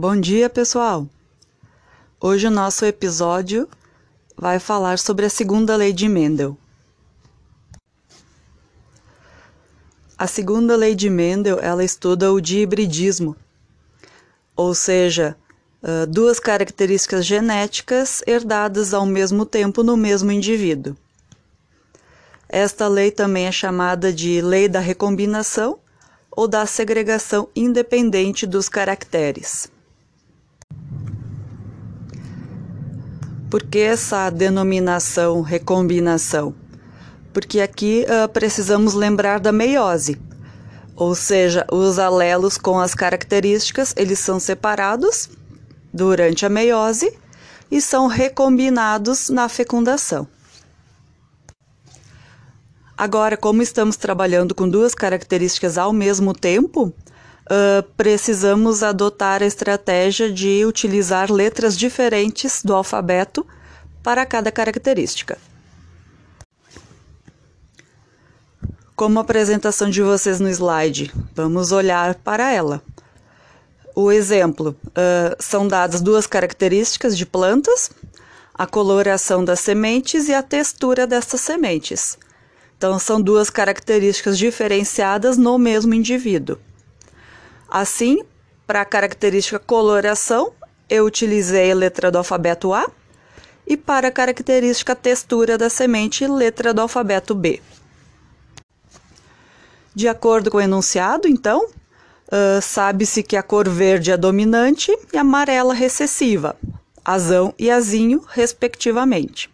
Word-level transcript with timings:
Bom 0.00 0.14
dia, 0.14 0.48
pessoal! 0.48 1.08
Hoje 2.20 2.46
o 2.46 2.52
nosso 2.52 2.84
episódio 2.84 3.68
vai 4.36 4.60
falar 4.60 4.96
sobre 4.96 5.26
a 5.26 5.28
segunda 5.28 5.74
lei 5.74 5.92
de 5.92 6.08
Mendel. 6.08 6.56
A 10.16 10.28
segunda 10.28 10.76
lei 10.76 10.94
de 10.94 11.10
Mendel, 11.10 11.58
ela 11.60 11.82
estuda 11.82 12.32
o 12.32 12.40
dihibridismo, 12.40 13.34
ou 14.54 14.72
seja, 14.72 15.36
duas 16.08 16.38
características 16.38 17.26
genéticas 17.26 18.22
herdadas 18.24 18.94
ao 18.94 19.04
mesmo 19.04 19.44
tempo 19.44 19.82
no 19.82 19.96
mesmo 19.96 20.30
indivíduo. 20.30 20.96
Esta 22.48 22.86
lei 22.86 23.10
também 23.10 23.46
é 23.46 23.52
chamada 23.52 24.12
de 24.12 24.40
lei 24.42 24.68
da 24.68 24.78
recombinação 24.78 25.80
ou 26.30 26.46
da 26.46 26.66
segregação 26.66 27.48
independente 27.56 28.46
dos 28.46 28.68
caracteres. 28.68 29.68
Por 33.50 33.62
que 33.62 33.78
essa 33.78 34.28
denominação 34.28 35.40
recombinação? 35.40 36.54
Porque 37.32 37.62
aqui 37.62 38.04
uh, 38.04 38.28
precisamos 38.28 38.92
lembrar 38.92 39.40
da 39.40 39.50
meiose, 39.50 40.20
ou 40.94 41.14
seja, 41.14 41.66
os 41.72 41.98
alelos 41.98 42.58
com 42.58 42.78
as 42.78 42.94
características 42.94 43.94
eles 43.96 44.18
são 44.18 44.38
separados 44.38 45.30
durante 45.94 46.44
a 46.44 46.50
meiose 46.50 47.16
e 47.70 47.80
são 47.80 48.06
recombinados 48.06 49.30
na 49.30 49.48
fecundação. 49.48 50.28
Agora, 52.96 53.36
como 53.36 53.62
estamos 53.62 53.96
trabalhando 53.96 54.54
com 54.54 54.68
duas 54.68 54.94
características 54.94 55.78
ao 55.78 55.92
mesmo 55.92 56.34
tempo, 56.34 56.92
uh, 57.48 57.82
precisamos 57.96 58.82
adotar 58.82 59.42
a 59.42 59.46
estratégia 59.46 60.30
de 60.32 60.64
utilizar 60.64 61.32
letras 61.32 61.76
diferentes 61.76 62.62
do 62.62 62.74
alfabeto 62.74 63.46
para 64.02 64.24
cada 64.24 64.52
característica. 64.52 65.38
Como 68.94 69.18
a 69.18 69.22
apresentação 69.22 69.88
de 69.88 70.02
vocês 70.02 70.40
no 70.40 70.48
slide, 70.48 71.12
vamos 71.34 71.72
olhar 71.72 72.16
para 72.16 72.50
ela. 72.52 72.82
O 73.94 74.12
exemplo 74.12 74.76
uh, 74.86 75.36
são 75.38 75.66
dadas 75.66 76.00
duas 76.00 76.26
características 76.26 77.16
de 77.16 77.26
plantas, 77.26 77.90
a 78.54 78.66
coloração 78.66 79.44
das 79.44 79.60
sementes 79.60 80.28
e 80.28 80.34
a 80.34 80.42
textura 80.42 81.06
dessas 81.06 81.40
sementes. 81.40 82.18
Então, 82.76 82.98
são 82.98 83.20
duas 83.20 83.50
características 83.50 84.38
diferenciadas 84.38 85.36
no 85.36 85.58
mesmo 85.58 85.94
indivíduo. 85.94 86.58
Assim, 87.70 88.22
para 88.66 88.80
a 88.80 88.84
característica 88.84 89.58
coloração, 89.58 90.52
eu 90.88 91.04
utilizei 91.04 91.70
a 91.70 91.74
letra 91.74 92.10
do 92.10 92.18
alfabeto 92.18 92.72
A 92.72 92.90
e 93.66 93.76
para 93.76 94.08
a 94.08 94.10
característica 94.10 94.96
textura 94.96 95.58
da 95.58 95.68
semente, 95.68 96.26
letra 96.26 96.72
do 96.72 96.80
alfabeto 96.80 97.34
B. 97.34 97.60
De 99.94 100.08
acordo 100.08 100.50
com 100.50 100.56
o 100.56 100.60
enunciado, 100.60 101.28
então, 101.28 101.66
uh, 101.66 102.62
sabe-se 102.62 103.22
que 103.22 103.36
a 103.36 103.42
cor 103.42 103.68
verde 103.68 104.10
é 104.10 104.16
dominante 104.16 104.96
e 105.12 105.18
amarela 105.18 105.74
recessiva, 105.74 106.56
azão 107.04 107.52
e 107.58 107.70
azinho, 107.70 108.24
respectivamente. 108.28 109.50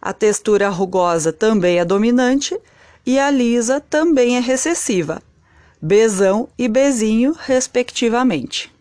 A 0.00 0.12
textura 0.12 0.68
rugosa 0.68 1.32
também 1.32 1.78
é 1.78 1.84
dominante 1.84 2.56
e 3.06 3.18
a 3.18 3.30
lisa 3.30 3.80
também 3.80 4.36
é 4.36 4.40
recessiva, 4.40 5.20
Bzão 5.86 6.48
e 6.56 6.66
Bezinho, 6.66 7.36
respectivamente. 7.38 8.72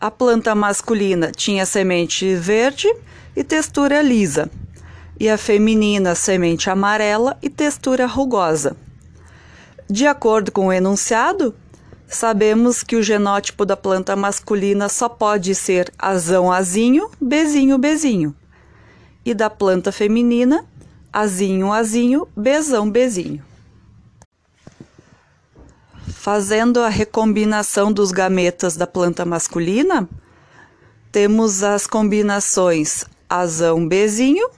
A 0.00 0.10
planta 0.10 0.52
masculina 0.52 1.30
tinha 1.30 1.64
semente 1.64 2.34
verde 2.34 2.92
e 3.36 3.44
textura 3.44 4.02
lisa, 4.02 4.50
e 5.16 5.30
a 5.30 5.38
feminina 5.38 6.16
semente 6.16 6.68
amarela 6.68 7.38
e 7.40 7.48
textura 7.48 8.04
rugosa. 8.04 8.76
De 9.88 10.08
acordo 10.08 10.50
com 10.50 10.66
o 10.66 10.72
enunciado, 10.72 11.54
sabemos 12.08 12.82
que 12.82 12.96
o 12.96 13.02
genótipo 13.02 13.64
da 13.64 13.76
planta 13.76 14.16
masculina 14.16 14.88
só 14.88 15.08
pode 15.08 15.54
ser 15.54 15.92
azão 15.96 16.50
azinho, 16.50 17.08
bezinho 17.20 17.78
bezinho, 17.78 18.34
e 19.24 19.34
da 19.34 19.48
planta 19.48 19.92
feminina, 19.92 20.66
azinho 21.12 21.72
azinho, 21.72 22.26
bezão 22.36 22.90
bezinho. 22.90 23.49
Fazendo 26.22 26.80
a 26.80 26.90
recombinação 26.90 27.90
dos 27.90 28.12
gametas 28.12 28.76
da 28.76 28.86
planta 28.86 29.24
masculina, 29.24 30.06
temos 31.10 31.62
as 31.62 31.86
combinações 31.86 33.06
azão 33.26 33.88
bezinho 33.88 34.50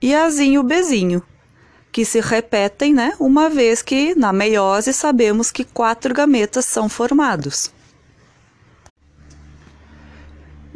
e 0.00 0.14
azinho 0.14 0.62
bezinho, 0.62 1.22
que 1.92 2.06
se 2.06 2.22
repetem, 2.22 2.94
né, 2.94 3.12
uma 3.20 3.50
vez 3.50 3.82
que 3.82 4.14
na 4.14 4.32
meiose 4.32 4.94
sabemos 4.94 5.50
que 5.50 5.62
quatro 5.62 6.14
gametas 6.14 6.64
são 6.64 6.88
formados. 6.88 7.70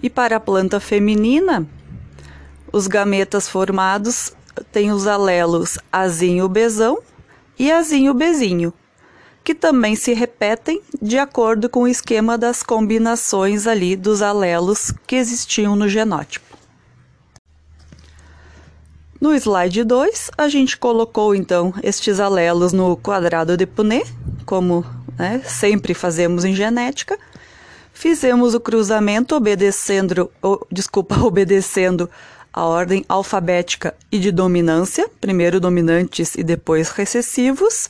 E 0.03 0.11
para 0.11 0.37
a 0.37 0.41
planta 0.41 0.79
feminina, 0.79 1.67
os 2.71 2.87
gametas 2.87 3.49
formados 3.49 4.31
têm 4.71 4.93
os 4.93 5.07
alelos 5.07 5.79
azinho 5.91 6.47
bezão 6.51 7.03
e 7.59 7.73
azinho 7.73 8.13
bezinho 8.13 8.75
que 9.45 9.55
também 9.55 9.97
se 9.97 10.13
repetem 10.13 10.81
de 11.01 11.19
acordo 11.19 11.69
com 11.69 11.83
o 11.83 11.89
esquema 11.89 12.39
das 12.39 12.63
combinações 12.63 13.67
ali 13.67 13.97
dos 13.97 14.23
alelos 14.23 14.93
que 15.07 15.17
existiam 15.17 15.75
no 15.75 15.89
genótipo. 15.89 16.53
No 19.21 19.33
slide 19.35 19.85
2, 19.85 20.33
a 20.37 20.49
gente 20.49 20.77
colocou 20.77 21.35
então 21.35 21.73
estes 21.83 22.19
alelos 22.19 22.73
no 22.73 22.97
quadrado 22.97 23.57
de 23.57 23.67
Punnett, 23.67 24.13
como 24.45 24.85
né, 25.17 25.41
sempre 25.45 25.95
fazemos 25.95 26.45
em 26.45 26.55
genética. 26.55 27.17
Fizemos 27.93 28.53
o 28.53 28.61
cruzamento 28.61 29.37
obedecendo, 29.37 30.31
desculpa, 30.71 31.19
obedecendo 31.23 32.11
a 32.53 32.65
ordem 32.65 33.05
alfabética 33.09 33.95
e 34.11 34.19
de 34.19 34.33
dominância, 34.33 35.09
primeiro 35.21 35.61
dominantes 35.61 36.35
e 36.35 36.43
depois 36.43 36.91
recessivos 36.91 37.89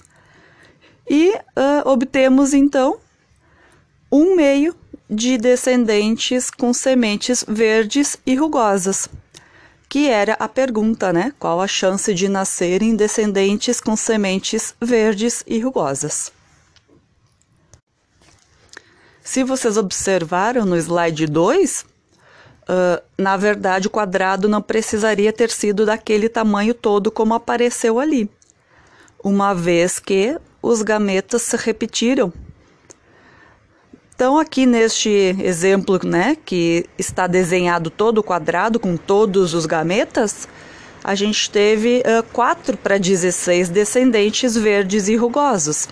e 1.08 1.30
uh, 1.30 1.88
obtemos 1.88 2.54
então 2.54 2.98
um 4.10 4.36
meio 4.36 4.74
de 5.08 5.36
descendentes 5.36 6.50
com 6.50 6.72
sementes 6.72 7.44
verdes 7.46 8.16
e 8.24 8.34
rugosas, 8.34 9.08
que 9.88 10.08
era 10.08 10.34
a 10.34 10.48
pergunta, 10.48 11.12
né? 11.12 11.32
Qual 11.38 11.60
a 11.60 11.66
chance 11.66 12.14
de 12.14 12.28
nascerem 12.28 12.96
descendentes 12.96 13.80
com 13.80 13.94
sementes 13.94 14.74
verdes 14.80 15.42
e 15.46 15.58
rugosas? 15.58 16.32
Se 19.22 19.44
vocês 19.44 19.76
observaram 19.76 20.64
no 20.64 20.76
slide 20.76 21.26
2, 21.26 21.82
uh, 21.82 23.02
na 23.16 23.36
verdade 23.36 23.86
o 23.86 23.90
quadrado 23.90 24.48
não 24.48 24.60
precisaria 24.60 25.32
ter 25.32 25.50
sido 25.50 25.86
daquele 25.86 26.28
tamanho 26.28 26.74
todo 26.74 27.10
como 27.10 27.34
apareceu 27.34 28.00
ali, 28.00 28.30
uma 29.22 29.54
vez 29.54 29.98
que 29.98 30.38
os 30.62 30.80
gametas 30.80 31.42
se 31.42 31.56
repetiram. 31.56 32.32
Então, 34.14 34.38
aqui 34.38 34.64
neste 34.64 35.10
exemplo, 35.42 35.98
né, 36.04 36.36
que 36.44 36.86
está 36.96 37.26
desenhado 37.26 37.90
todo 37.90 38.18
o 38.18 38.22
quadrado 38.22 38.78
com 38.78 38.96
todos 38.96 39.52
os 39.52 39.66
gametas, 39.66 40.46
a 41.02 41.16
gente 41.16 41.50
teve 41.50 42.02
uh, 42.06 42.22
4 42.32 42.76
para 42.76 42.98
16 42.98 43.68
descendentes 43.68 44.56
verdes 44.56 45.08
e 45.08 45.16
rugosos. 45.16 45.88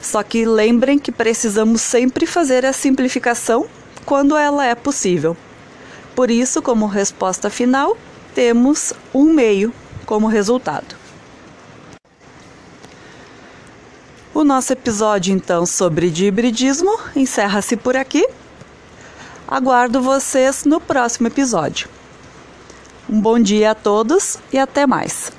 Só 0.00 0.22
que 0.22 0.44
lembrem 0.44 0.98
que 0.98 1.12
precisamos 1.12 1.82
sempre 1.82 2.26
fazer 2.26 2.66
a 2.66 2.72
simplificação 2.72 3.66
quando 4.04 4.36
ela 4.36 4.66
é 4.66 4.74
possível. 4.74 5.36
Por 6.16 6.30
isso, 6.30 6.60
como 6.60 6.86
resposta 6.86 7.48
final, 7.48 7.96
temos 8.34 8.92
um 9.14 9.32
meio 9.32 9.72
como 10.04 10.26
resultado. 10.26 11.05
O 14.36 14.44
nosso 14.44 14.70
episódio, 14.70 15.32
então, 15.32 15.64
sobre 15.64 16.08
hibridismo 16.08 16.98
encerra-se 17.16 17.74
por 17.74 17.96
aqui. 17.96 18.28
Aguardo 19.48 20.02
vocês 20.02 20.66
no 20.66 20.78
próximo 20.78 21.28
episódio. 21.28 21.88
Um 23.08 23.18
bom 23.18 23.38
dia 23.38 23.70
a 23.70 23.74
todos 23.74 24.36
e 24.52 24.58
até 24.58 24.86
mais. 24.86 25.32